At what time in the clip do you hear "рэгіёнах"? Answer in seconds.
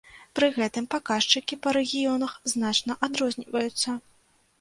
1.77-2.33